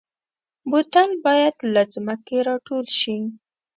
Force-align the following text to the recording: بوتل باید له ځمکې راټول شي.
بوتل 0.69 1.09
باید 1.25 1.55
له 1.73 1.81
ځمکې 1.93 2.37
راټول 2.49 2.85
شي. 2.99 3.17